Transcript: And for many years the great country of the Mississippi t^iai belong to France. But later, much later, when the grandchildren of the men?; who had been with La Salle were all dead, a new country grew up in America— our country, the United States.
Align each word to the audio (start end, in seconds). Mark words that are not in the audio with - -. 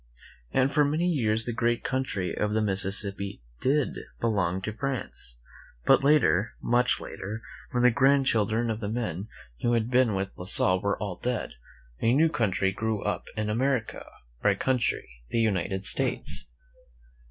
And 0.51 0.71
for 0.71 0.83
many 0.83 1.07
years 1.07 1.45
the 1.45 1.53
great 1.53 1.83
country 1.83 2.35
of 2.35 2.53
the 2.53 2.61
Mississippi 2.63 3.43
t^iai 3.61 3.93
belong 4.19 4.59
to 4.63 4.73
France. 4.73 5.35
But 5.85 6.03
later, 6.03 6.53
much 6.59 6.99
later, 6.99 7.43
when 7.69 7.83
the 7.83 7.91
grandchildren 7.91 8.71
of 8.71 8.79
the 8.79 8.89
men?; 8.89 9.27
who 9.61 9.73
had 9.73 9.91
been 9.91 10.15
with 10.15 10.31
La 10.37 10.45
Salle 10.45 10.81
were 10.81 10.97
all 10.97 11.17
dead, 11.17 11.53
a 12.01 12.13
new 12.15 12.29
country 12.29 12.71
grew 12.71 13.03
up 13.03 13.25
in 13.37 13.47
America— 13.47 14.07
our 14.43 14.55
country, 14.55 15.07
the 15.29 15.39
United 15.39 15.85
States. 15.85 16.47